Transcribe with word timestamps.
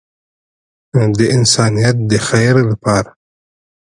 د 1.17 1.19
انسانیت 1.35 1.97
د 2.09 2.11
خیر 2.27 2.55
لپاره. 2.71 3.09